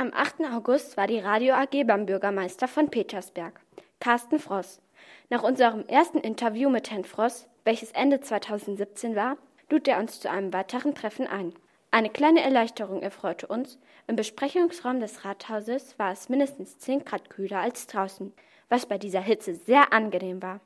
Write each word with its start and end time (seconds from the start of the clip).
Am 0.00 0.14
8. 0.14 0.46
August 0.54 0.96
war 0.96 1.06
die 1.06 1.18
Radio 1.18 1.52
AG 1.52 1.84
beim 1.84 2.06
Bürgermeister 2.06 2.68
von 2.68 2.88
Petersberg, 2.88 3.60
Carsten 4.00 4.38
Fross. 4.38 4.80
Nach 5.28 5.42
unserem 5.42 5.86
ersten 5.88 6.16
Interview 6.16 6.70
mit 6.70 6.90
Herrn 6.90 7.04
Fross, 7.04 7.46
welches 7.66 7.92
Ende 7.92 8.22
2017 8.22 9.14
war, 9.14 9.36
lud 9.68 9.86
er 9.86 9.98
uns 9.98 10.18
zu 10.18 10.30
einem 10.30 10.54
weiteren 10.54 10.94
Treffen 10.94 11.26
ein. 11.26 11.52
Eine 11.90 12.08
kleine 12.08 12.40
Erleichterung 12.40 13.02
erfreute 13.02 13.46
uns. 13.46 13.78
Im 14.06 14.16
Besprechungsraum 14.16 15.00
des 15.00 15.26
Rathauses 15.26 15.98
war 15.98 16.12
es 16.12 16.30
mindestens 16.30 16.78
10 16.78 17.04
Grad 17.04 17.28
kühler 17.28 17.58
als 17.58 17.86
draußen, 17.86 18.32
was 18.70 18.86
bei 18.86 18.96
dieser 18.96 19.20
Hitze 19.20 19.54
sehr 19.54 19.92
angenehm 19.92 20.40
war. 20.40 20.60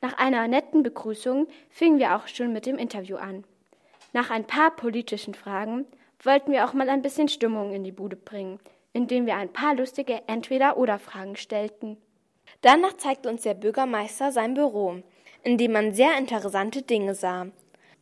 Nach 0.00 0.16
einer 0.16 0.46
netten 0.46 0.84
Begrüßung 0.84 1.48
fingen 1.70 1.98
wir 1.98 2.14
auch 2.14 2.28
schon 2.28 2.52
mit 2.52 2.66
dem 2.66 2.78
Interview 2.78 3.16
an. 3.16 3.42
Nach 4.12 4.30
ein 4.30 4.46
paar 4.46 4.70
politischen 4.70 5.34
Fragen 5.34 5.86
wollten 6.26 6.52
wir 6.52 6.64
auch 6.64 6.72
mal 6.72 6.88
ein 6.88 7.02
bisschen 7.02 7.28
Stimmung 7.28 7.72
in 7.72 7.84
die 7.84 7.92
Bude 7.92 8.16
bringen, 8.16 8.58
indem 8.92 9.26
wir 9.26 9.36
ein 9.36 9.52
paar 9.52 9.74
lustige 9.74 10.22
Entweder-oder-Fragen 10.26 11.36
stellten. 11.36 11.96
Danach 12.60 12.96
zeigte 12.96 13.28
uns 13.28 13.42
der 13.42 13.54
Bürgermeister 13.54 14.32
sein 14.32 14.54
Büro, 14.54 15.02
in 15.42 15.58
dem 15.58 15.72
man 15.72 15.92
sehr 15.92 16.16
interessante 16.16 16.82
Dinge 16.82 17.14
sah. 17.14 17.46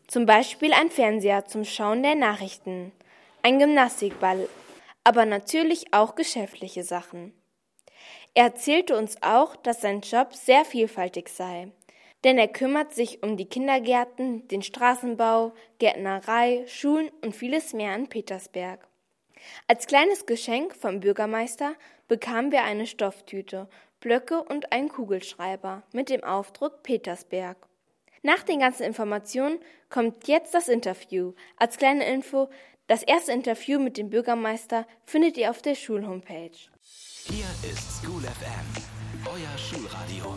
Zum 0.07 0.27
Beispiel 0.27 0.73
ein 0.73 0.91
Fernseher 0.91 1.45
zum 1.47 1.65
Schauen 1.65 2.03
der 2.03 2.15
Nachrichten, 2.15 2.93
ein 3.43 3.59
Gymnastikball, 3.59 4.49
aber 5.05 5.25
natürlich 5.25 5.93
auch 5.93 6.15
geschäftliche 6.15 6.85
Sachen. 6.85 7.33
Er 8.35 8.45
erzählte 8.45 8.97
uns 8.97 9.17
auch, 9.23 9.57
dass 9.57 9.81
sein 9.81 10.01
Job 10.01 10.35
sehr 10.35 10.65
vielfältig 10.65 11.29
sei 11.29 11.73
denn 12.25 12.39
er 12.39 12.49
kümmert 12.49 12.95
sich 12.95 13.23
um 13.23 13.37
die 13.37 13.49
Kindergärten, 13.49 14.47
den 14.49 14.63
Straßenbau, 14.63 15.53
Gärtnerei, 15.79 16.65
Schulen 16.67 17.11
und 17.23 17.35
vieles 17.35 17.73
mehr 17.73 17.95
in 17.95 18.09
Petersberg. 18.09 18.87
Als 19.67 19.87
kleines 19.87 20.27
Geschenk 20.27 20.75
vom 20.75 21.01
Bürgermeister 21.01 21.75
bekamen 22.09 22.53
wir 22.53 22.63
eine 22.63 22.87
Stofftüte, 22.87 23.69
Blöcke 24.01 24.43
und 24.43 24.73
einen 24.73 24.89
Kugelschreiber 24.89 25.83
mit 25.93 26.11
dem 26.11 26.23
Aufdruck 26.25 26.83
Petersberg. 26.83 27.57
Nach 28.23 28.43
den 28.45 28.61
ganzen 28.61 28.85
Informationen 28.85 29.59
kommt 29.91 30.29
jetzt 30.29 30.55
das 30.55 30.69
Interview. 30.69 31.33
Als 31.57 31.77
kleine 31.77 32.07
Info, 32.07 32.49
das 32.87 33.03
erste 33.03 33.33
Interview 33.33 33.81
mit 33.81 33.97
dem 33.97 34.11
Bürgermeister 34.11 34.87
findet 35.05 35.37
ihr 35.37 35.51
auf 35.51 35.63
der 35.63 35.75
Schulhomepage. 35.75 36.69
Hier 37.25 37.47
ist 37.69 38.01
School 38.01 38.23
FM, 38.23 39.27
euer 39.27 39.59
Schulradio. 39.59 40.37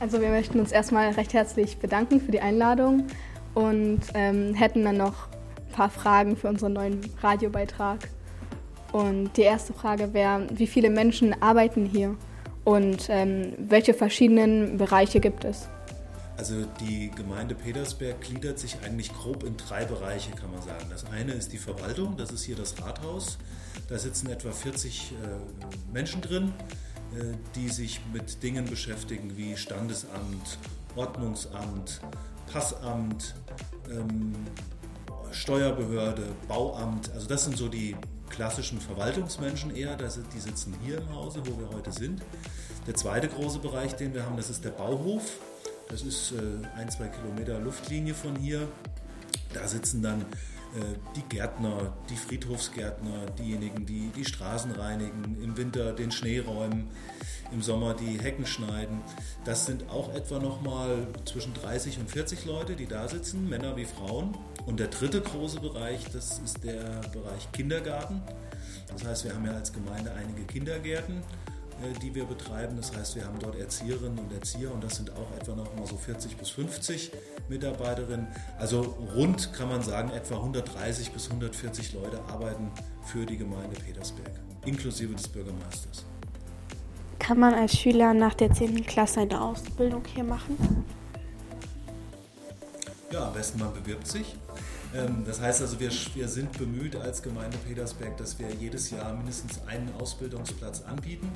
Also 0.00 0.20
wir 0.20 0.28
möchten 0.28 0.60
uns 0.60 0.70
erstmal 0.70 1.10
recht 1.10 1.34
herzlich 1.34 1.78
bedanken 1.78 2.20
für 2.20 2.30
die 2.30 2.40
Einladung 2.40 3.08
und 3.54 4.00
ähm, 4.14 4.54
hätten 4.54 4.84
dann 4.84 4.96
noch 4.96 5.28
ein 5.28 5.72
paar 5.72 5.90
Fragen 5.90 6.36
für 6.36 6.48
unseren 6.48 6.74
neuen 6.74 7.00
Radiobeitrag. 7.20 8.08
Und 8.92 9.36
die 9.36 9.42
erste 9.42 9.72
Frage 9.72 10.14
wäre, 10.14 10.46
wie 10.52 10.68
viele 10.68 10.88
Menschen 10.88 11.42
arbeiten 11.42 11.84
hier 11.84 12.16
und 12.64 13.08
ähm, 13.10 13.54
welche 13.58 13.92
verschiedenen 13.92 14.78
Bereiche 14.78 15.18
gibt 15.18 15.44
es? 15.44 15.68
Also 16.36 16.54
die 16.80 17.10
Gemeinde 17.10 17.56
Petersberg 17.56 18.20
gliedert 18.20 18.60
sich 18.60 18.76
eigentlich 18.84 19.12
grob 19.12 19.42
in 19.42 19.56
drei 19.56 19.84
Bereiche, 19.84 20.30
kann 20.30 20.52
man 20.52 20.62
sagen. 20.62 20.84
Das 20.88 21.04
eine 21.06 21.32
ist 21.32 21.52
die 21.52 21.58
Verwaltung, 21.58 22.16
das 22.16 22.30
ist 22.30 22.44
hier 22.44 22.54
das 22.54 22.80
Rathaus. 22.80 23.38
Da 23.88 23.98
sitzen 23.98 24.30
etwa 24.30 24.52
40 24.52 25.12
äh, 25.12 25.92
Menschen 25.92 26.20
drin. 26.20 26.52
Äh, 27.16 27.36
die 27.54 27.68
sich 27.68 28.00
mit 28.12 28.42
Dingen 28.42 28.66
beschäftigen 28.66 29.36
wie 29.36 29.56
Standesamt, 29.56 30.58
Ordnungsamt, 30.94 32.00
Passamt, 32.52 33.34
ähm, 33.90 34.34
Steuerbehörde, 35.32 36.22
Bauamt. 36.46 37.10
Also 37.12 37.26
das 37.26 37.44
sind 37.44 37.56
so 37.56 37.68
die 37.68 37.96
klassischen 38.28 38.78
Verwaltungsmenschen 38.78 39.74
eher, 39.74 39.96
die 39.96 40.40
sitzen 40.40 40.74
hier 40.84 40.98
im 40.98 41.14
Hause, 41.14 41.42
wo 41.46 41.58
wir 41.58 41.70
heute 41.70 41.92
sind. 41.92 42.22
Der 42.86 42.94
zweite 42.94 43.28
große 43.28 43.58
Bereich, 43.58 43.96
den 43.96 44.12
wir 44.12 44.24
haben, 44.24 44.36
das 44.36 44.50
ist 44.50 44.64
der 44.64 44.70
Bauhof. 44.70 45.22
Das 45.88 46.02
ist 46.02 46.32
äh, 46.32 46.66
ein, 46.76 46.90
zwei 46.90 47.08
Kilometer 47.08 47.58
Luftlinie 47.58 48.12
von 48.12 48.36
hier. 48.36 48.68
Da 49.54 49.66
sitzen 49.66 50.02
dann 50.02 50.26
die 51.16 51.22
Gärtner, 51.28 51.94
die 52.10 52.16
Friedhofsgärtner, 52.16 53.26
diejenigen, 53.38 53.86
die 53.86 54.10
die 54.14 54.24
Straßen 54.24 54.72
reinigen, 54.72 55.36
im 55.42 55.56
Winter 55.56 55.92
den 55.92 56.10
Schnee 56.10 56.40
räumen, 56.40 56.90
im 57.52 57.62
Sommer 57.62 57.94
die 57.94 58.20
Hecken 58.20 58.46
schneiden. 58.46 59.00
Das 59.44 59.66
sind 59.66 59.88
auch 59.90 60.14
etwa 60.14 60.38
nochmal 60.38 61.06
zwischen 61.24 61.54
30 61.54 61.98
und 61.98 62.10
40 62.10 62.44
Leute, 62.44 62.76
die 62.76 62.86
da 62.86 63.08
sitzen, 63.08 63.48
Männer 63.48 63.76
wie 63.76 63.86
Frauen. 63.86 64.36
Und 64.66 64.80
der 64.80 64.88
dritte 64.88 65.20
große 65.20 65.60
Bereich, 65.60 66.04
das 66.12 66.38
ist 66.40 66.62
der 66.64 67.00
Bereich 67.12 67.50
Kindergarten. 67.52 68.22
Das 68.88 69.04
heißt, 69.04 69.24
wir 69.24 69.34
haben 69.34 69.46
ja 69.46 69.52
als 69.52 69.72
Gemeinde 69.72 70.12
einige 70.12 70.42
Kindergärten 70.42 71.18
äh, 71.18 71.57
die 72.02 72.14
wir 72.14 72.24
betreiben. 72.24 72.76
Das 72.76 72.96
heißt, 72.96 73.16
wir 73.16 73.24
haben 73.24 73.38
dort 73.38 73.58
Erzieherinnen 73.58 74.18
und 74.18 74.32
Erzieher 74.32 74.72
und 74.72 74.82
das 74.82 74.96
sind 74.96 75.10
auch 75.12 75.36
etwa 75.36 75.54
noch 75.54 75.74
mal 75.76 75.86
so 75.86 75.96
40 75.96 76.36
bis 76.36 76.50
50 76.50 77.12
Mitarbeiterinnen. 77.48 78.26
Also 78.58 78.80
rund 79.14 79.52
kann 79.52 79.68
man 79.68 79.82
sagen, 79.82 80.10
etwa 80.10 80.36
130 80.36 81.12
bis 81.12 81.26
140 81.28 81.94
Leute 81.94 82.20
arbeiten 82.28 82.70
für 83.04 83.24
die 83.24 83.36
Gemeinde 83.36 83.76
Petersberg, 83.80 84.32
inklusive 84.64 85.14
des 85.14 85.28
Bürgermeisters. 85.28 86.04
Kann 87.18 87.40
man 87.40 87.54
als 87.54 87.76
Schüler 87.76 88.14
nach 88.14 88.34
der 88.34 88.52
10. 88.52 88.86
Klasse 88.86 89.20
eine 89.20 89.40
Ausbildung 89.40 90.02
hier 90.14 90.24
machen? 90.24 90.84
Ja, 93.10 93.28
am 93.28 93.34
besten 93.34 93.58
man 93.58 93.72
bewirbt 93.72 94.06
sich. 94.06 94.36
Ähm, 94.94 95.24
das 95.26 95.40
heißt 95.40 95.60
also, 95.60 95.80
wir, 95.80 95.90
wir 96.14 96.28
sind 96.28 96.56
bemüht 96.56 96.96
als 96.96 97.22
Gemeinde 97.22 97.56
Petersberg, 97.58 98.16
dass 98.16 98.38
wir 98.38 98.48
jedes 98.54 98.90
Jahr 98.90 99.12
mindestens 99.14 99.60
einen 99.66 99.92
Ausbildungsplatz 99.98 100.82
anbieten. 100.82 101.30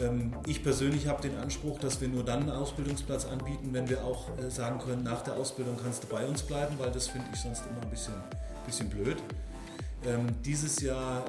Ähm, 0.00 0.32
ich 0.46 0.62
persönlich 0.62 1.06
habe 1.06 1.22
den 1.22 1.36
Anspruch, 1.38 1.78
dass 1.78 2.00
wir 2.00 2.08
nur 2.08 2.24
dann 2.24 2.42
einen 2.42 2.50
Ausbildungsplatz 2.50 3.26
anbieten, 3.26 3.68
wenn 3.72 3.88
wir 3.88 4.04
auch 4.04 4.26
äh, 4.38 4.50
sagen 4.50 4.78
können, 4.78 5.02
nach 5.02 5.22
der 5.22 5.34
Ausbildung 5.34 5.76
kannst 5.82 6.04
du 6.04 6.08
bei 6.08 6.26
uns 6.26 6.42
bleiben, 6.42 6.74
weil 6.78 6.90
das 6.90 7.08
finde 7.08 7.26
ich 7.32 7.40
sonst 7.40 7.62
immer 7.66 7.82
ein 7.82 7.90
bisschen, 7.90 8.14
bisschen 8.66 8.88
blöd. 8.88 9.16
Ähm, 10.04 10.26
dieses 10.44 10.80
Jahr, 10.80 11.24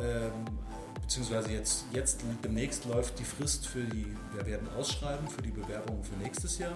beziehungsweise 1.01 1.51
jetzt, 1.51 1.85
jetzt 1.91 2.21
demnächst 2.43 2.85
läuft 2.85 3.17
die 3.17 3.23
Frist 3.23 3.65
für 3.65 3.83
die, 3.83 4.15
wir 4.35 4.45
werden 4.45 4.67
ausschreiben 4.77 5.27
für 5.27 5.41
die 5.41 5.49
Bewerbungen 5.49 6.03
für 6.03 6.15
nächstes 6.17 6.59
Jahr. 6.59 6.73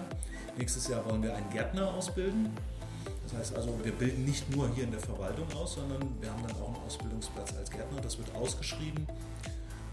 Nächstes 0.58 0.88
Jahr 0.88 1.04
wollen 1.08 1.22
wir 1.22 1.34
einen 1.36 1.48
Gärtner 1.50 1.94
ausbilden. 1.94 2.50
Das 3.24 3.38
heißt 3.38 3.56
also, 3.56 3.78
wir 3.82 3.92
bilden 3.92 4.24
nicht 4.24 4.54
nur 4.54 4.68
hier 4.74 4.84
in 4.84 4.90
der 4.90 5.00
Verwaltung 5.00 5.46
aus, 5.54 5.74
sondern 5.74 6.00
wir 6.20 6.30
haben 6.30 6.42
dann 6.46 6.56
auch 6.56 6.74
einen 6.74 6.84
Ausbildungsplatz 6.84 7.54
als 7.56 7.70
Gärtner. 7.70 8.00
Das 8.00 8.18
wird 8.18 8.34
ausgeschrieben 8.34 9.06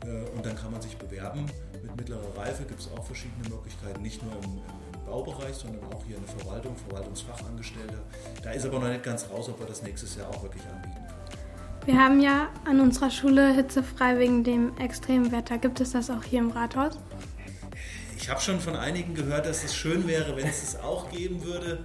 äh, 0.06 0.30
und 0.36 0.46
dann 0.46 0.56
kann 0.56 0.72
man 0.72 0.82
sich 0.82 0.98
bewerben. 0.98 1.46
Mit 1.84 1.96
mittlerer 1.96 2.38
Reife 2.38 2.64
gibt 2.64 2.80
es 2.80 2.90
auch 2.96 3.03
verschiedene 3.03 3.50
Möglichkeiten, 3.50 4.02
nicht 4.02 4.22
nur 4.24 4.34
im, 4.44 4.59
im, 4.94 5.06
Baubereich, 5.06 5.56
sondern 5.56 5.84
auch 5.92 6.06
hier 6.06 6.16
in 6.16 6.25
der 6.25 6.36
Verwaltung, 6.38 6.75
Verwaltungsfachangestellter. 6.75 8.02
Da 8.44 8.52
ist 8.52 8.66
aber 8.66 8.80
noch 8.80 8.88
nicht 8.88 9.03
ganz 9.03 9.28
raus, 9.30 9.50
ob 9.50 9.59
wir 9.59 9.68
das 9.68 9.81
nächstes 9.81 10.16
Jahr 10.16 10.30
auch 10.30 10.41
wirklich 10.41 10.64
anbieten 10.64 10.96
können. 10.96 11.22
Wir 11.86 12.00
haben 12.00 12.22
ja 12.22 12.50
an 12.64 12.80
unserer 12.80 13.09
Schule 13.09 13.53
hitzefrei 13.53 14.20
wegen 14.20 14.44
dem 14.44 14.78
extremen 14.78 15.31
Wetter. 15.31 15.58
Gibt 15.58 15.81
es 15.81 15.91
das 15.91 16.09
auch 16.09 16.24
hier 16.24 16.40
im 16.40 16.52
Rathaus? 16.52 16.97
Ich 18.18 18.30
habe 18.30 18.40
schon 18.40 18.59
von 18.59 18.75
einigen 18.75 19.16
gehört, 19.16 19.47
dass 19.47 19.64
es 19.64 19.75
schön 19.75 20.08
wäre, 20.08 20.38
wenn 20.38 20.47
es 20.47 20.62
es 20.62 20.75
auch 20.80 21.09
geben 21.09 21.44
würde. 21.44 21.84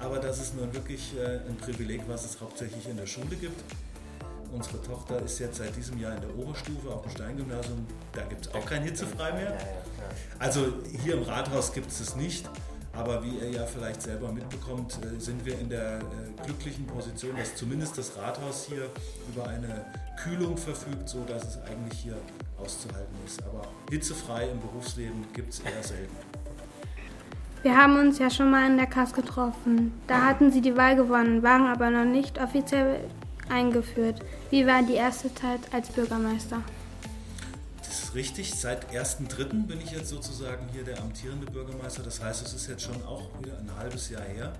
Aber 0.00 0.18
das 0.18 0.40
ist 0.40 0.56
nun 0.56 0.72
wirklich 0.72 1.14
äh, 1.16 1.40
ein 1.48 1.56
Privileg, 1.56 2.02
was 2.08 2.24
es 2.24 2.40
hauptsächlich 2.40 2.88
in 2.88 2.96
der 2.96 3.06
Schule 3.06 3.36
gibt. 3.36 3.62
Unsere 4.54 4.80
Tochter 4.82 5.20
ist 5.20 5.40
jetzt 5.40 5.58
seit 5.58 5.74
diesem 5.74 5.98
Jahr 5.98 6.14
in 6.14 6.20
der 6.20 6.36
Oberstufe 6.38 6.88
auf 6.88 7.02
dem 7.02 7.10
Steingymnasium. 7.10 7.86
Da 8.12 8.22
gibt 8.22 8.46
es 8.46 8.54
auch 8.54 8.64
kein 8.64 8.82
Hitzefrei 8.82 9.32
mehr. 9.32 9.58
Also 10.38 10.74
hier 11.02 11.14
im 11.14 11.24
Rathaus 11.24 11.72
gibt 11.72 11.90
es 11.90 11.98
es 12.00 12.14
nicht. 12.14 12.48
Aber 12.92 13.24
wie 13.24 13.38
ihr 13.38 13.50
ja 13.50 13.66
vielleicht 13.66 14.02
selber 14.02 14.30
mitbekommt, 14.30 14.96
äh, 15.02 15.18
sind 15.18 15.44
wir 15.44 15.58
in 15.58 15.68
der 15.68 15.98
äh, 15.98 16.44
glücklichen 16.44 16.86
Position, 16.86 17.36
dass 17.36 17.56
zumindest 17.56 17.98
das 17.98 18.16
Rathaus 18.16 18.66
hier 18.68 18.88
über 19.34 19.48
eine 19.48 19.84
Kühlung 20.22 20.56
verfügt, 20.56 21.08
sodass 21.08 21.42
es 21.42 21.58
eigentlich 21.62 21.98
hier 21.98 22.16
auszuhalten 22.56 23.16
ist. 23.26 23.42
Aber 23.42 23.62
hitzefrei 23.90 24.48
im 24.48 24.60
Berufsleben 24.60 25.24
gibt 25.32 25.54
es 25.54 25.58
eher 25.58 25.82
selten. 25.82 26.14
Wir 27.62 27.76
haben 27.76 27.98
uns 27.98 28.20
ja 28.20 28.30
schon 28.30 28.52
mal 28.52 28.70
in 28.70 28.76
der 28.76 28.86
Kass 28.86 29.12
getroffen. 29.12 29.92
Da 30.06 30.22
hatten 30.26 30.52
sie 30.52 30.60
die 30.60 30.76
Wahl 30.76 30.94
gewonnen, 30.94 31.42
waren 31.42 31.66
aber 31.66 31.90
noch 31.90 32.04
nicht 32.04 32.40
offiziell 32.40 33.00
eingeführt. 33.48 34.20
Wie 34.50 34.66
war 34.66 34.82
die 34.82 34.94
erste 34.94 35.34
Zeit 35.34 35.60
als 35.72 35.88
Bürgermeister? 35.90 36.62
Das 37.78 38.04
ist 38.04 38.14
richtig. 38.14 38.54
Seit 38.54 38.90
1.3. 38.92 39.66
bin 39.66 39.80
ich 39.80 39.92
jetzt 39.92 40.08
sozusagen 40.08 40.68
hier 40.72 40.84
der 40.84 41.00
amtierende 41.00 41.46
Bürgermeister. 41.46 42.02
Das 42.02 42.22
heißt, 42.22 42.44
es 42.46 42.54
ist 42.54 42.68
jetzt 42.68 42.82
schon 42.82 43.02
auch 43.04 43.28
wieder 43.40 43.58
ein 43.58 43.70
halbes 43.76 44.10
Jahr 44.10 44.22
her. 44.22 44.52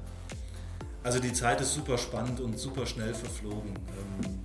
Also 1.02 1.18
die 1.18 1.32
Zeit 1.32 1.60
ist 1.60 1.74
super 1.74 1.98
spannend 1.98 2.40
und 2.40 2.58
super 2.58 2.86
schnell 2.86 3.12
verflogen. 3.12 3.74
Ähm, 3.74 4.40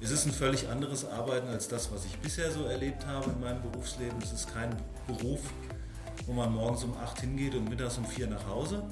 es 0.00 0.10
ist 0.10 0.26
ein 0.26 0.32
völlig 0.32 0.68
anderes 0.68 1.04
Arbeiten 1.04 1.48
als 1.48 1.68
das, 1.68 1.92
was 1.92 2.06
ich 2.06 2.16
bisher 2.18 2.50
so 2.50 2.64
erlebt 2.64 3.06
habe 3.06 3.30
in 3.30 3.40
meinem 3.40 3.60
Berufsleben. 3.60 4.18
Es 4.22 4.32
ist 4.32 4.52
kein 4.52 4.74
Beruf, 5.06 5.40
wo 6.26 6.32
man 6.32 6.52
morgens 6.52 6.84
um 6.84 6.96
8 6.96 7.20
hingeht 7.20 7.54
und 7.54 7.68
mittags 7.68 7.98
um 7.98 8.06
4 8.06 8.26
nach 8.28 8.46
Hause. 8.48 8.82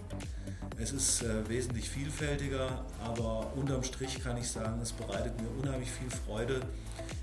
Es 0.80 0.92
ist 0.92 1.22
äh, 1.22 1.48
wesentlich 1.48 1.90
vielfältiger, 1.90 2.84
aber 3.04 3.52
unterm 3.56 3.82
Strich 3.82 4.22
kann 4.22 4.36
ich 4.36 4.48
sagen, 4.48 4.78
es 4.80 4.92
bereitet 4.92 5.32
mir 5.40 5.48
unheimlich 5.60 5.90
viel 5.90 6.08
Freude, 6.10 6.60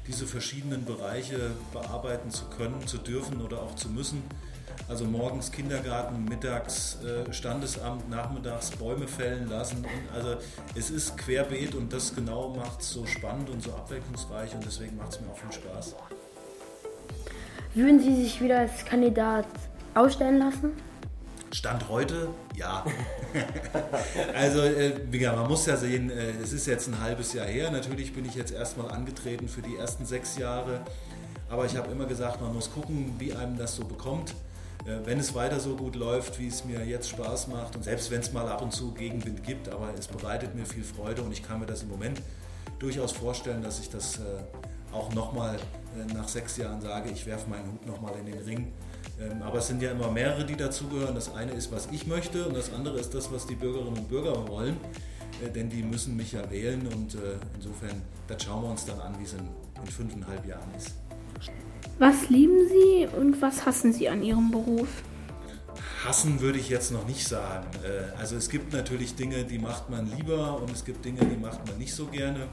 diese 0.08 0.28
verschiedenen 0.28 0.84
Bereiche 0.84 1.52
bearbeiten 1.72 2.30
zu 2.32 2.46
können, 2.46 2.86
zu 2.86 2.98
dürfen 2.98 3.42
oder 3.42 3.62
auch 3.62 3.76
zu 3.76 3.88
müssen. 3.88 4.24
Also 4.90 5.06
morgens 5.06 5.54
Kindergarten, 5.54 6.26
mittags 6.26 6.98
äh, 7.02 7.32
Standesamt, 7.32 8.10
nachmittags 8.10 8.72
Bäume 8.72 9.08
fällen 9.08 9.50
lassen. 9.50 9.78
Und 9.78 10.14
also 10.14 10.36
es 10.76 10.90
ist 10.90 11.18
querbeet 11.18 11.76
und 11.76 11.94
das 11.94 12.14
genau 12.14 12.50
macht 12.50 12.82
es 12.82 12.92
so 12.92 13.06
spannend 13.06 13.50
und 13.50 13.64
so 13.64 13.72
abwechslungsreich 13.72 14.54
und 14.54 14.66
deswegen 14.66 14.98
macht 14.98 15.14
es 15.14 15.22
mir 15.22 15.28
auch 15.28 15.38
viel 15.38 15.54
Spaß. 15.54 15.96
Würden 17.74 18.00
Sie 18.02 18.16
sich 18.22 18.42
wieder 18.42 18.60
als 18.60 18.84
Kandidat 18.84 19.48
ausstellen 19.96 20.40
lassen? 20.40 20.74
Stand 21.56 21.88
heute, 21.88 22.28
ja. 22.54 22.84
also, 24.36 24.60
äh, 24.60 24.92
man 25.34 25.48
muss 25.48 25.66
ja 25.66 25.78
sehen, 25.78 26.10
äh, 26.10 26.32
es 26.44 26.52
ist 26.52 26.68
jetzt 26.68 26.90
ein 26.90 27.00
halbes 27.00 27.32
Jahr 27.32 27.48
her. 27.48 27.72
Natürlich 27.72 28.14
bin 28.14 28.26
ich 28.26 28.36
jetzt 28.36 28.52
erstmal 28.52 28.92
angetreten 28.92 29.48
für 29.48 29.62
die 29.62 29.78
ersten 29.78 30.06
sechs 30.06 30.38
Jahre. 30.38 30.82
Aber 31.48 31.66
ich 31.66 31.78
habe 31.78 31.90
immer 31.94 32.08
gesagt, 32.08 32.42
man 32.42 32.54
muss 32.54 32.70
gucken, 32.74 33.16
wie 33.20 33.32
einem 33.34 33.58
das 33.58 33.78
so 33.78 33.86
bekommt. 33.86 34.32
Äh, 34.86 35.06
wenn 35.06 35.18
es 35.18 35.34
weiter 35.34 35.62
so 35.62 35.78
gut 35.78 35.96
läuft, 35.96 36.40
wie 36.40 36.50
es 36.50 36.66
mir 36.66 36.86
jetzt 36.86 37.08
Spaß 37.08 37.48
macht 37.48 37.78
und 37.78 37.84
selbst 37.84 38.12
wenn 38.12 38.20
es 38.20 38.34
mal 38.34 38.50
ab 38.50 38.62
und 38.62 38.74
zu 38.74 38.92
Gegenwind 38.92 39.42
gibt, 39.46 39.70
aber 39.70 39.94
es 39.98 40.10
bereitet 40.10 40.56
mir 40.56 40.66
viel 40.66 40.84
Freude 40.84 41.22
und 41.22 41.32
ich 41.32 41.42
kann 41.42 41.62
mir 41.62 41.68
das 41.68 41.84
im 41.84 41.90
Moment 41.90 42.22
durchaus 42.80 43.14
vorstellen, 43.14 43.64
dass 43.64 43.80
ich 43.80 43.90
das 43.90 44.20
auch 44.92 45.14
nochmal 45.14 45.58
nach 46.14 46.28
sechs 46.28 46.58
Jahren 46.58 46.82
sage, 46.82 47.10
ich 47.12 47.26
werfe 47.26 47.50
meinen 47.50 47.72
Hut 47.72 47.86
nochmal 47.86 48.14
in 48.20 48.26
den 48.26 48.40
Ring 48.40 48.74
aber 49.42 49.60
es 49.60 49.68
sind 49.68 49.82
ja 49.82 49.92
immer 49.92 50.12
mehrere, 50.12 50.46
die 50.46 50.56
dazugehören. 50.56 51.16
Das 51.16 51.34
eine 51.34 51.54
ist, 51.54 51.72
was 51.72 51.88
ich 51.92 52.08
möchte 52.08 52.46
und 52.48 52.56
das 52.56 52.74
andere 52.74 53.00
ist 53.00 53.14
das, 53.14 53.32
was 53.32 53.48
die 53.48 53.56
Bürgerinnen 53.56 53.98
und 53.98 54.10
Bürger 54.10 54.48
wollen. 54.48 54.78
Äh, 55.44 55.50
denn 55.50 55.70
die 55.70 55.84
müssen 55.84 56.16
mich 56.16 56.34
ja 56.34 56.50
wählen 56.50 56.88
und 56.88 57.16
äh, 57.16 57.38
insofern, 57.56 58.02
das 58.28 58.44
schauen 58.44 58.64
wir 58.64 58.70
uns 58.70 58.86
dann 58.86 59.00
an, 59.00 59.18
wie 59.20 59.24
es 59.24 59.34
in, 59.34 59.40
in 59.40 59.92
fünfeinhalb 59.92 60.46
Jahren 60.46 60.74
ist. 60.78 60.96
Was 62.00 62.30
lieben 62.30 62.68
Sie 62.68 63.08
und 63.18 63.42
was 63.42 63.66
hassen 63.66 63.94
Sie 63.94 64.10
an 64.10 64.22
Ihrem 64.22 64.52
Beruf? 64.52 64.88
Hassen 66.06 66.40
würde 66.40 66.60
ich 66.60 66.70
jetzt 66.70 66.92
noch 66.92 67.08
nicht 67.08 67.28
sagen. 67.28 67.68
Äh, 67.84 68.18
also 68.20 68.36
es 68.36 68.50
gibt 68.50 68.74
natürlich 68.74 69.16
Dinge, 69.16 69.44
die 69.44 69.60
macht 69.60 69.90
man 69.90 70.10
lieber 70.16 70.62
und 70.62 70.72
es 70.72 70.86
gibt 70.86 71.04
Dinge, 71.04 71.20
die 71.26 71.38
macht 71.38 71.66
man 71.68 71.78
nicht 71.78 71.94
so 71.94 72.06
gerne. 72.08 72.48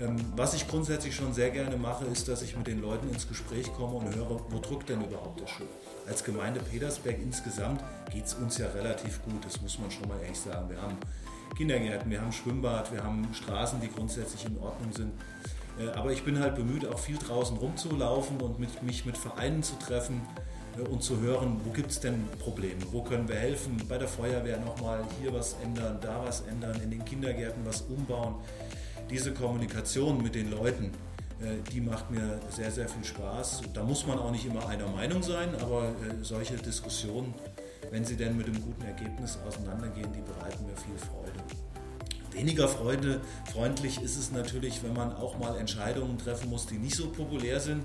Ähm, 0.00 0.16
was 0.34 0.54
ich 0.54 0.66
grundsätzlich 0.66 1.14
schon 1.14 1.34
sehr 1.34 1.50
gerne 1.50 1.76
mache, 1.76 2.06
ist, 2.06 2.28
dass 2.28 2.42
ich 2.42 2.56
mit 2.56 2.66
den 2.66 2.80
Leuten 2.80 3.08
ins 3.10 3.28
Gespräch 3.28 3.72
komme 3.74 3.96
und 3.96 4.14
höre, 4.14 4.40
wo 4.48 4.58
drückt 4.58 4.88
denn 4.88 5.02
überhaupt 5.04 5.40
der 5.40 5.46
Schuh. 5.46 5.64
Als 6.08 6.24
Gemeinde 6.24 6.60
Petersberg 6.60 7.18
insgesamt 7.20 7.82
geht 8.10 8.24
es 8.24 8.34
uns 8.34 8.56
ja 8.58 8.68
relativ 8.68 9.22
gut, 9.24 9.44
das 9.44 9.60
muss 9.60 9.78
man 9.78 9.90
schon 9.90 10.08
mal 10.08 10.18
ehrlich 10.22 10.38
sagen. 10.38 10.70
Wir 10.70 10.80
haben 10.80 10.96
Kindergärten, 11.56 12.10
wir 12.10 12.22
haben 12.22 12.32
Schwimmbad, 12.32 12.92
wir 12.92 13.04
haben 13.04 13.28
Straßen, 13.34 13.80
die 13.80 13.90
grundsätzlich 13.90 14.46
in 14.46 14.58
Ordnung 14.58 14.92
sind. 14.92 15.12
Äh, 15.78 15.90
aber 15.90 16.12
ich 16.12 16.24
bin 16.24 16.38
halt 16.38 16.54
bemüht, 16.54 16.86
auch 16.86 16.98
viel 16.98 17.18
draußen 17.18 17.56
rumzulaufen 17.58 18.40
und 18.40 18.58
mit, 18.58 18.82
mich 18.82 19.04
mit 19.04 19.18
Vereinen 19.18 19.62
zu 19.62 19.76
treffen 19.76 20.22
äh, 20.78 20.80
und 20.80 21.02
zu 21.02 21.20
hören, 21.20 21.60
wo 21.64 21.72
gibt 21.72 21.90
es 21.90 22.00
denn 22.00 22.26
Probleme, 22.38 22.80
wo 22.90 23.02
können 23.02 23.28
wir 23.28 23.36
helfen, 23.36 23.76
bei 23.86 23.98
der 23.98 24.08
Feuerwehr 24.08 24.58
nochmal 24.60 25.04
hier 25.20 25.34
was 25.34 25.56
ändern, 25.62 25.98
da 26.00 26.22
was 26.24 26.40
ändern, 26.42 26.80
in 26.82 26.90
den 26.90 27.04
Kindergärten 27.04 27.66
was 27.66 27.82
umbauen 27.82 28.36
diese 29.10 29.32
Kommunikation 29.32 30.22
mit 30.22 30.34
den 30.34 30.50
Leuten, 30.50 30.92
äh, 31.40 31.56
die 31.72 31.80
macht 31.80 32.10
mir 32.10 32.40
sehr, 32.50 32.70
sehr 32.70 32.88
viel 32.88 33.04
Spaß. 33.04 33.62
Da 33.74 33.82
muss 33.82 34.06
man 34.06 34.18
auch 34.18 34.30
nicht 34.30 34.46
immer 34.46 34.66
einer 34.68 34.88
Meinung 34.88 35.22
sein, 35.22 35.54
aber 35.60 35.88
äh, 35.88 36.22
solche 36.22 36.56
Diskussionen, 36.56 37.34
wenn 37.90 38.04
sie 38.04 38.16
denn 38.16 38.36
mit 38.36 38.46
einem 38.46 38.62
guten 38.62 38.82
Ergebnis 38.82 39.38
auseinandergehen, 39.46 40.12
die 40.12 40.20
bereiten 40.20 40.64
mir 40.64 40.76
viel 40.76 40.96
Freude. 40.96 41.40
Weniger 42.32 42.68
Freude, 42.68 43.20
freundlich 43.52 44.00
ist 44.00 44.16
es 44.16 44.30
natürlich, 44.30 44.84
wenn 44.84 44.92
man 44.92 45.12
auch 45.12 45.38
mal 45.38 45.56
Entscheidungen 45.58 46.16
treffen 46.16 46.48
muss, 46.48 46.66
die 46.66 46.78
nicht 46.78 46.94
so 46.94 47.08
populär 47.08 47.58
sind. 47.58 47.84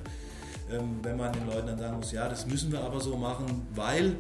Ähm, 0.72 1.00
wenn 1.02 1.18
man 1.18 1.34
den 1.34 1.48
Leuten 1.48 1.68
dann 1.68 1.80
sagen 1.80 1.98
muss, 1.98 2.12
ja, 2.12 2.30
das 2.30 2.46
müssen 2.46 2.72
wir 2.72 2.82
aber 2.82 3.00
so 3.00 3.18
machen, 3.18 3.68
weil 3.74 4.16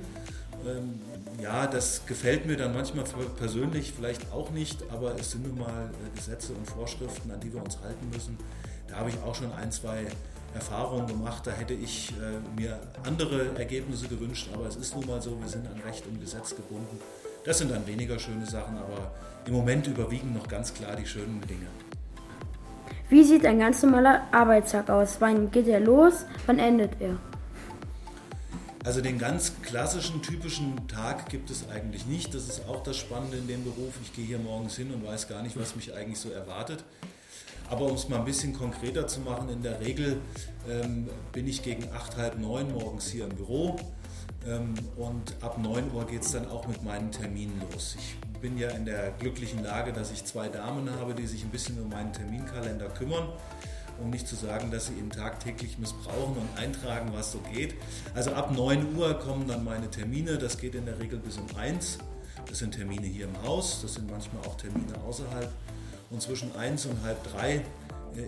ähm, 0.65 1.00
ja, 1.41 1.67
das 1.67 2.06
gefällt 2.06 2.45
mir 2.45 2.57
dann 2.57 2.73
manchmal 2.73 3.06
persönlich 3.38 3.94
vielleicht 3.95 4.31
auch 4.31 4.51
nicht, 4.51 4.83
aber 4.91 5.15
es 5.19 5.31
sind 5.31 5.47
nun 5.47 5.59
mal 5.59 5.89
äh, 5.89 6.15
Gesetze 6.17 6.53
und 6.53 6.67
Vorschriften, 6.67 7.31
an 7.31 7.39
die 7.39 7.53
wir 7.53 7.63
uns 7.63 7.79
halten 7.81 8.09
müssen. 8.12 8.38
Da 8.88 8.97
habe 8.97 9.09
ich 9.09 9.17
auch 9.25 9.35
schon 9.35 9.51
ein, 9.53 9.71
zwei 9.71 10.06
Erfahrungen 10.53 11.07
gemacht. 11.07 11.45
Da 11.45 11.51
hätte 11.51 11.73
ich 11.73 12.12
äh, 12.12 12.59
mir 12.59 12.79
andere 13.03 13.56
Ergebnisse 13.57 14.07
gewünscht, 14.07 14.50
aber 14.53 14.67
es 14.67 14.75
ist 14.75 14.95
nun 14.95 15.06
mal 15.06 15.21
so, 15.21 15.39
wir 15.39 15.50
sind 15.50 15.67
an 15.67 15.79
Recht 15.85 16.06
und 16.07 16.19
Gesetz 16.19 16.56
gebunden. 16.56 17.00
Das 17.44 17.59
sind 17.59 17.71
dann 17.71 17.85
weniger 17.85 18.17
schöne 18.17 18.45
Sachen, 18.45 18.77
aber 18.77 19.12
im 19.45 19.53
Moment 19.53 19.85
überwiegen 19.88 20.33
noch 20.33 20.47
ganz 20.47 20.73
klar 20.73 20.95
die 20.95 21.06
schönen 21.06 21.41
Dinge. 21.41 21.67
Wie 23.09 23.23
sieht 23.23 23.45
ein 23.45 23.59
ganz 23.59 23.83
normaler 23.83 24.23
Arbeitstag 24.31 24.89
aus? 24.89 25.17
Wann 25.19 25.51
geht 25.51 25.67
er 25.67 25.79
los? 25.79 26.25
Wann 26.47 26.57
endet 26.57 27.00
er? 27.00 27.17
Also 28.85 29.01
den 29.01 29.17
ganz 29.17 29.53
klassischen, 29.63 30.21
typischen 30.21 30.87
Tag 30.87 31.27
gibt 31.29 31.49
es 31.49 31.67
eigentlich 31.69 32.05
nicht. 32.05 32.35
Das 32.35 32.47
ist 32.47 32.69
auch 32.69 32.83
das 32.83 32.95
Spannende 32.97 33.37
in 33.37 33.47
dem 33.47 33.63
Beruf. 33.63 33.95
Ich 34.03 34.13
gehe 34.13 34.23
hier 34.23 34.37
morgens 34.37 34.75
hin 34.75 34.93
und 34.93 35.03
weiß 35.03 35.27
gar 35.27 35.41
nicht, 35.41 35.59
was 35.59 35.75
mich 35.75 35.95
eigentlich 35.95 36.19
so 36.19 36.29
erwartet. 36.29 36.83
Aber 37.67 37.85
um 37.85 37.95
es 37.95 38.07
mal 38.09 38.19
ein 38.19 38.25
bisschen 38.25 38.53
konkreter 38.53 39.07
zu 39.07 39.21
machen, 39.21 39.49
in 39.49 39.63
der 39.63 39.79
Regel 39.79 40.21
ähm, 40.69 41.09
bin 41.31 41.47
ich 41.47 41.63
gegen 41.63 41.91
acht, 41.93 42.15
halb 42.15 42.37
neun 42.37 42.71
morgens 42.73 43.07
hier 43.07 43.23
im 43.23 43.35
Büro. 43.35 43.75
Ähm, 44.45 44.75
und 44.97 45.33
ab 45.41 45.57
9 45.57 45.91
Uhr 45.91 46.05
geht 46.05 46.21
es 46.21 46.33
dann 46.33 46.47
auch 46.47 46.67
mit 46.67 46.83
meinen 46.83 47.11
Terminen 47.11 47.59
los. 47.71 47.95
Ich 47.97 48.39
bin 48.39 48.55
ja 48.59 48.69
in 48.69 48.85
der 48.85 49.13
glücklichen 49.17 49.63
Lage, 49.63 49.93
dass 49.93 50.11
ich 50.11 50.25
zwei 50.25 50.47
Damen 50.47 50.91
habe, 50.91 51.15
die 51.15 51.25
sich 51.25 51.43
ein 51.43 51.49
bisschen 51.49 51.81
um 51.81 51.89
meinen 51.89 52.13
Terminkalender 52.13 52.89
kümmern 52.89 53.29
um 54.01 54.09
nicht 54.09 54.27
zu 54.27 54.36
sagen, 54.36 54.71
dass 54.71 54.88
sie 54.88 54.94
ihn 54.94 55.09
tagtäglich 55.09 55.77
missbrauchen 55.77 56.38
und 56.38 56.57
eintragen, 56.57 57.12
was 57.13 57.31
so 57.31 57.39
geht. 57.53 57.75
Also 58.13 58.33
ab 58.33 58.51
9 58.51 58.95
Uhr 58.95 59.13
kommen 59.19 59.47
dann 59.47 59.63
meine 59.63 59.89
Termine, 59.89 60.38
das 60.38 60.57
geht 60.57 60.75
in 60.75 60.86
der 60.86 61.00
Regel 61.00 61.19
bis 61.19 61.38
um 61.38 61.47
1. 61.56 61.97
Das 62.47 62.59
sind 62.59 62.75
Termine 62.75 63.07
hier 63.07 63.25
im 63.25 63.42
Haus, 63.44 63.81
das 63.81 63.95
sind 63.95 64.09
manchmal 64.09 64.45
auch 64.45 64.56
Termine 64.56 64.94
außerhalb. 65.07 65.51
Und 66.12 66.21
zwischen 66.21 66.56
1 66.56 66.86
und 66.86 67.01
halb 67.03 67.24
3 67.31 67.56
äh, 67.56 67.62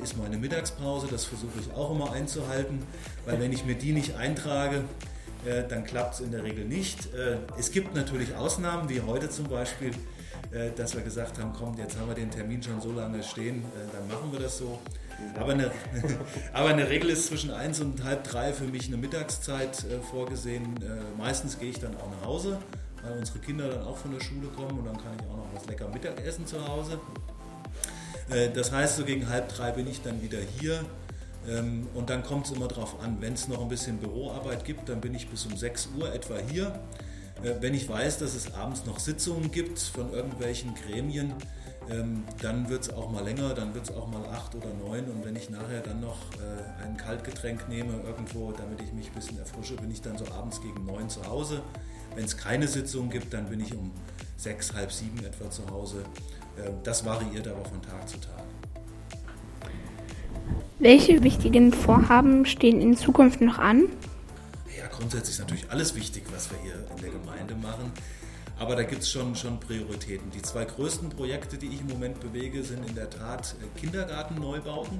ist 0.02 0.18
meine 0.18 0.38
Mittagspause, 0.38 1.08
das 1.10 1.26
versuche 1.26 1.60
ich 1.60 1.74
auch 1.74 1.92
immer 1.92 2.12
einzuhalten, 2.12 2.84
weil 3.26 3.40
wenn 3.40 3.54
ich 3.54 3.66
mir 3.66 3.76
die 3.76 3.94
nicht 3.94 4.16
eintrage, 4.16 4.84
äh, 5.46 5.68
dann 5.68 5.84
klappt 5.84 6.16
es 6.16 6.20
in 6.22 6.32
der 6.32 6.44
Regel 6.44 6.66
nicht. 6.66 7.14
Äh, 7.14 7.38
es 7.58 7.72
gibt 7.72 7.96
natürlich 7.96 8.36
Ausnahmen, 8.36 8.90
wie 8.90 9.02
heute 9.02 9.30
zum 9.30 9.48
Beispiel, 9.48 9.92
dass 10.76 10.96
wir 10.96 11.02
gesagt 11.02 11.40
haben, 11.40 11.54
komm, 11.58 11.78
jetzt 11.78 11.98
haben 11.98 12.08
wir 12.08 12.16
den 12.16 12.32
Termin 12.32 12.64
schon 12.64 12.80
so 12.80 12.92
lange 12.92 13.22
stehen, 13.22 13.66
dann 13.94 14.08
machen 14.08 14.32
wir 14.32 14.40
das 14.40 14.58
so. 14.58 14.80
Aber 15.40 15.54
eine, 15.54 15.72
aber 16.54 16.70
eine 16.70 16.90
Regel 16.90 17.10
ist 17.10 17.28
zwischen 17.28 17.52
1 17.52 17.82
und 17.82 18.04
halb 18.04 18.24
drei 18.24 18.54
für 18.54 18.66
mich 18.66 18.88
eine 18.88 18.98
Mittagszeit 18.98 19.84
äh, 19.86 20.00
vorgesehen. 20.00 20.78
Äh, 20.82 21.18
meistens 21.18 21.60
gehe 21.60 21.70
ich 21.70 21.80
dann 21.80 21.96
auch 21.98 22.10
nach 22.12 22.28
Hause, 22.28 22.60
weil 23.04 23.18
unsere 23.18 23.40
Kinder 23.40 23.70
dann 23.70 23.84
auch 23.84 23.98
von 23.98 24.12
der 24.12 24.20
Schule 24.20 24.48
kommen 24.56 24.78
und 24.80 24.86
dann 24.86 24.98
kann 24.98 25.14
ich 25.20 25.26
auch 25.28 25.38
noch 25.38 25.48
was 25.54 25.66
lecker 25.66 25.88
Mittagessen 25.90 26.46
zu 26.46 26.66
Hause. 26.68 27.00
Äh, 28.30 28.50
das 28.52 28.72
heißt, 28.72 28.98
so 28.98 29.06
gegen 29.06 29.28
halb 29.30 29.50
drei 29.50 29.72
bin 29.72 29.88
ich 29.88 30.02
dann 30.02 30.22
wieder 30.22 30.40
hier. 30.60 30.86
Ähm, 31.48 31.88
und 31.96 32.10
dann 32.10 32.24
kommt 32.24 32.46
es 32.46 32.52
immer 32.52 32.68
darauf 32.68 33.02
an, 33.02 33.18
wenn 33.20 33.34
es 33.34 33.48
noch 33.48 33.62
ein 33.62 33.70
bisschen 33.70 33.98
Büroarbeit 33.98 34.66
gibt, 34.66 34.90
dann 34.90 35.02
bin 35.02 35.16
ich 35.16 35.30
bis 35.30 35.46
um 35.46 35.56
6 35.56 35.90
Uhr 35.98 36.14
etwa 36.14 36.36
hier. 36.38 36.80
Äh, 37.44 37.56
wenn 37.62 37.74
ich 37.74 37.88
weiß, 37.88 38.20
dass 38.20 38.36
es 38.36 38.54
abends 38.54 38.86
noch 38.86 39.00
Sitzungen 39.00 39.52
gibt 39.52 39.80
von 39.80 40.12
irgendwelchen 40.12 40.74
Gremien, 40.76 41.34
ähm, 41.90 42.24
dann 42.42 42.70
wird 42.70 42.84
es 42.84 42.94
auch 42.94 43.10
mal 43.12 43.24
länger, 43.24 43.54
dann 43.54 43.74
wird 43.74 43.90
es 43.90 43.96
auch 43.96 44.08
mal 44.08 44.26
acht 44.26 44.56
oder 44.56 44.74
neun. 44.74 45.06
Und 45.06 45.24
wenn 45.24 45.36
ich 45.36 45.50
nachher 45.50 45.82
dann 45.82 46.02
noch 46.02 46.18
äh, 46.34 46.84
ein 46.84 46.98
Kaltgetränk 46.98 47.70
nehme 47.70 47.94
irgendwo, 48.06 48.52
damit 48.52 48.82
ich 48.82 48.92
mich 48.94 49.08
ein 49.08 49.14
bisschen 49.14 49.40
erfrische, 49.40 49.76
bin 49.76 49.92
ich 49.92 50.02
dann 50.02 50.18
so 50.18 50.26
abends 50.32 50.62
gegen 50.62 50.86
neun 50.86 51.10
zu 51.10 51.26
Hause. 51.26 51.62
Wenn 52.16 52.26
es 52.26 52.36
keine 52.36 52.68
Sitzung 52.68 53.10
gibt, 53.10 53.34
dann 53.34 53.50
bin 53.50 53.60
ich 53.62 53.74
um 53.74 53.92
sechs, 54.36 54.74
halb 54.74 54.92
sieben 54.92 55.20
etwa 55.20 55.50
zu 55.50 55.70
Hause. 55.70 56.04
Äh, 56.58 56.72
das 56.84 57.06
variiert 57.06 57.48
aber 57.48 57.64
von 57.64 57.82
Tag 57.82 58.08
zu 58.10 58.18
Tag. 58.18 58.44
Welche 60.80 61.24
wichtigen 61.24 61.74
Vorhaben 61.74 62.46
stehen 62.46 62.82
in 62.82 62.96
Zukunft 62.96 63.42
noch 63.42 63.58
an? 63.58 63.84
Ja, 64.78 64.86
grundsätzlich 64.88 65.32
ist 65.32 65.40
natürlich 65.40 65.72
alles 65.72 65.96
wichtig, 65.96 66.24
was 66.32 66.52
wir 66.52 66.60
hier 66.60 66.76
in 66.96 67.02
der 67.02 67.10
Gemeinde 67.10 67.56
machen. 67.56 67.92
Aber 68.60 68.76
da 68.76 68.84
gibt 68.84 69.04
es 69.04 69.12
schon, 69.12 69.36
schon 69.36 69.60
Prioritäten. 69.60 70.32
Die 70.32 70.42
zwei 70.42 70.66
größten 70.66 71.10
Projekte, 71.10 71.58
die 71.58 71.68
ich 71.68 71.82
im 71.82 71.88
Moment 71.88 72.20
bewege, 72.20 72.64
sind 72.64 72.88
in 72.88 72.96
der 72.96 73.10
Tat 73.10 73.56
äh, 73.62 73.80
Kindergartenneubauten. 73.80 75.00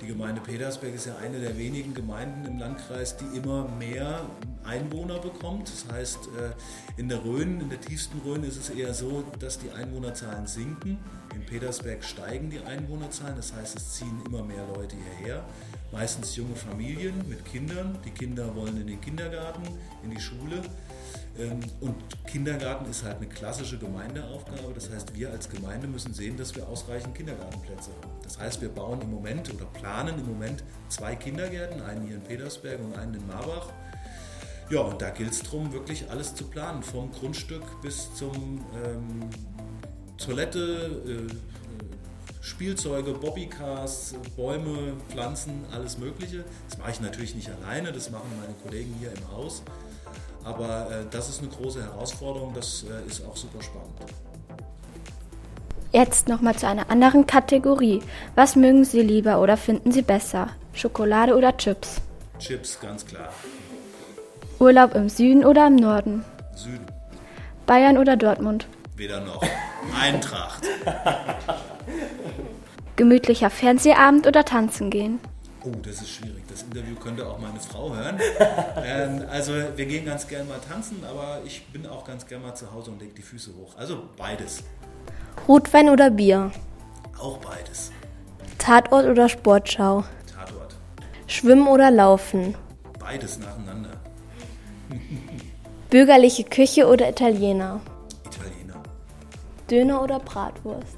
Die 0.00 0.06
Gemeinde 0.06 0.40
Petersberg 0.40 0.94
ist 0.94 1.06
ja 1.06 1.16
eine 1.18 1.38
der 1.38 1.56
wenigen 1.58 1.94
Gemeinden 1.94 2.46
im 2.46 2.58
Landkreis, 2.58 3.16
die 3.16 3.36
immer 3.36 3.68
mehr 3.78 4.24
Einwohner 4.64 5.18
bekommt. 5.18 5.68
Das 5.68 5.92
heißt, 5.92 6.28
äh, 6.38 7.00
in 7.00 7.08
der 7.08 7.22
Rhön, 7.24 7.60
in 7.60 7.68
der 7.68 7.80
tiefsten 7.80 8.18
Rhön 8.20 8.42
ist 8.42 8.56
es 8.56 8.70
eher 8.70 8.94
so, 8.94 9.22
dass 9.38 9.58
die 9.58 9.70
Einwohnerzahlen 9.70 10.46
sinken. 10.46 10.98
In 11.34 11.44
Petersberg 11.44 12.02
steigen 12.02 12.50
die 12.50 12.60
Einwohnerzahlen, 12.60 13.36
das 13.36 13.52
heißt, 13.52 13.76
es 13.76 13.92
ziehen 13.92 14.20
immer 14.26 14.42
mehr 14.42 14.66
Leute 14.74 14.96
hierher. 14.96 15.44
Meistens 15.92 16.36
junge 16.36 16.56
Familien 16.56 17.14
mit 17.28 17.44
Kindern. 17.44 17.98
Die 18.04 18.10
Kinder 18.10 18.56
wollen 18.56 18.80
in 18.80 18.86
den 18.86 19.00
Kindergarten, 19.00 19.62
in 20.02 20.10
die 20.10 20.20
Schule. 20.20 20.62
Ähm, 21.38 21.60
und 21.80 21.94
Kindergarten 22.26 22.90
ist 22.90 23.04
halt 23.04 23.16
eine 23.16 23.26
klassische 23.26 23.78
Gemeindeaufgabe. 23.78 24.72
Das 24.74 24.90
heißt, 24.90 25.14
wir 25.14 25.30
als 25.30 25.48
Gemeinde 25.48 25.86
müssen 25.86 26.12
sehen, 26.12 26.36
dass 26.36 26.54
wir 26.54 26.68
ausreichend 26.68 27.14
Kindergartenplätze 27.14 27.90
haben. 27.90 28.12
Das 28.22 28.38
heißt, 28.38 28.60
wir 28.60 28.68
bauen 28.68 29.00
im 29.00 29.10
Moment 29.10 29.52
oder 29.52 29.64
planen 29.66 30.18
im 30.18 30.26
Moment 30.26 30.62
zwei 30.88 31.14
Kindergärten, 31.14 31.80
einen 31.82 32.06
hier 32.06 32.16
in 32.16 32.22
Petersberg 32.22 32.80
und 32.80 32.96
einen 32.96 33.14
in 33.14 33.26
Marbach. 33.26 33.70
Ja, 34.70 34.80
und 34.80 35.02
da 35.02 35.10
gilt 35.10 35.32
es 35.32 35.42
darum, 35.42 35.72
wirklich 35.72 36.10
alles 36.10 36.34
zu 36.34 36.44
planen, 36.44 36.82
vom 36.82 37.10
Grundstück 37.12 37.62
bis 37.82 38.14
zum 38.14 38.64
ähm, 38.84 39.28
Toilette, 40.16 41.28
äh, 41.30 41.34
Spielzeuge, 42.40 43.12
Bobbycars, 43.12 44.14
Bäume, 44.36 44.96
Pflanzen, 45.08 45.64
alles 45.72 45.98
Mögliche. 45.98 46.44
Das 46.68 46.78
mache 46.78 46.90
ich 46.90 47.00
natürlich 47.00 47.34
nicht 47.34 47.50
alleine, 47.50 47.92
das 47.92 48.10
machen 48.10 48.28
meine 48.40 48.54
Kollegen 48.54 48.94
hier 48.98 49.12
im 49.12 49.30
Haus. 49.30 49.62
Aber 50.44 50.88
äh, 50.90 51.04
das 51.10 51.28
ist 51.28 51.40
eine 51.40 51.50
große 51.50 51.82
Herausforderung, 51.82 52.52
das 52.54 52.84
äh, 52.84 53.06
ist 53.06 53.24
auch 53.24 53.36
super 53.36 53.62
spannend. 53.62 53.94
Jetzt 55.92 56.26
nochmal 56.26 56.56
zu 56.56 56.66
einer 56.66 56.90
anderen 56.90 57.26
Kategorie. 57.26 58.02
Was 58.34 58.56
mögen 58.56 58.84
Sie 58.84 59.02
lieber 59.02 59.40
oder 59.40 59.56
finden 59.56 59.92
Sie 59.92 60.02
besser? 60.02 60.48
Schokolade 60.72 61.36
oder 61.36 61.56
Chips? 61.56 62.00
Chips, 62.38 62.80
ganz 62.80 63.04
klar. 63.04 63.28
Urlaub 64.58 64.94
im 64.94 65.08
Süden 65.08 65.44
oder 65.44 65.66
im 65.66 65.76
Norden? 65.76 66.24
Süden. 66.54 66.86
Bayern 67.66 67.98
oder 67.98 68.16
Dortmund? 68.16 68.66
Weder 68.96 69.20
noch. 69.20 69.42
Eintracht. 70.00 70.66
Gemütlicher 72.96 73.50
Fernsehabend 73.50 74.26
oder 74.26 74.44
tanzen 74.44 74.88
gehen? 74.90 75.20
Oh, 75.64 75.70
das 75.82 76.02
ist 76.02 76.10
schwierig. 76.10 76.42
Das 76.48 76.62
Interview 76.62 76.96
könnte 76.96 77.24
auch 77.26 77.38
meine 77.38 77.60
Frau 77.60 77.94
hören. 77.94 78.18
ähm, 78.84 79.24
also 79.30 79.52
wir 79.52 79.86
gehen 79.86 80.04
ganz 80.04 80.26
gern 80.26 80.48
mal 80.48 80.58
tanzen, 80.58 81.04
aber 81.08 81.40
ich 81.44 81.64
bin 81.66 81.86
auch 81.86 82.04
ganz 82.04 82.26
gern 82.26 82.42
mal 82.42 82.54
zu 82.54 82.72
Hause 82.72 82.90
und 82.90 83.00
leg 83.00 83.14
die 83.14 83.22
Füße 83.22 83.52
hoch. 83.56 83.76
Also 83.76 84.02
beides. 84.16 84.64
Rotwein 85.46 85.88
oder 85.88 86.10
Bier? 86.10 86.50
Auch 87.16 87.38
beides. 87.38 87.92
Tatort 88.58 89.06
oder 89.06 89.28
Sportschau? 89.28 90.04
Tatort. 90.26 90.74
Schwimmen 91.28 91.68
oder 91.68 91.92
Laufen? 91.92 92.56
Beides 92.98 93.38
nacheinander. 93.38 93.90
Bürgerliche 95.90 96.42
Küche 96.42 96.88
oder 96.88 97.08
Italiener? 97.08 97.80
Italiener. 98.26 98.82
Döner 99.70 100.02
oder 100.02 100.18
Bratwurst? 100.18 100.96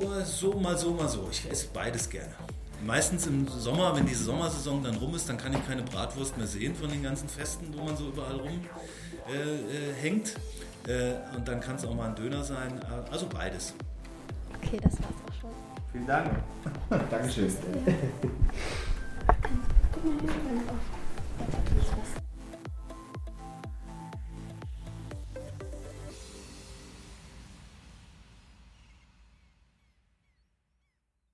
Oh, 0.00 0.24
so, 0.24 0.52
mal 0.54 0.76
so, 0.78 0.90
mal 0.92 1.08
so. 1.08 1.28
Ich 1.30 1.50
esse 1.50 1.68
beides 1.72 2.08
gerne. 2.08 2.34
Meistens 2.84 3.26
im 3.26 3.48
Sommer, 3.48 3.96
wenn 3.96 4.06
die 4.06 4.14
Sommersaison 4.14 4.82
dann 4.82 4.96
rum 4.96 5.14
ist, 5.14 5.28
dann 5.28 5.38
kann 5.38 5.52
ich 5.52 5.66
keine 5.66 5.82
Bratwurst 5.82 6.36
mehr 6.36 6.46
sehen 6.46 6.74
von 6.74 6.88
den 6.90 7.02
ganzen 7.02 7.28
Festen, 7.28 7.66
wo 7.76 7.84
man 7.84 7.96
so 7.96 8.08
überall 8.08 8.36
rumhängt. 8.36 8.66
Äh, 9.28 9.90
äh, 9.90 9.92
hängt. 10.00 10.34
äh, 10.86 11.14
und 11.36 11.48
dann 11.48 11.60
kann 11.60 11.76
es 11.76 11.84
auch 11.84 11.94
mal 11.94 12.08
ein 12.08 12.14
Döner 12.14 12.44
sein. 12.44 12.80
Also 13.10 13.26
beides. 13.28 13.74
Okay, 14.62 14.78
das 14.82 14.92
war's 14.92 15.14
auch 15.28 15.40
schon. 15.40 15.50
Vielen 15.92 16.06
Dank. 16.06 16.30
Dankeschön. 17.10 17.52